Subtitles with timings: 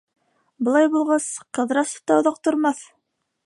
[0.67, 1.27] Былай булғас,
[1.59, 2.85] Ҡыҙрасов та оҙаҡ тормаҫ...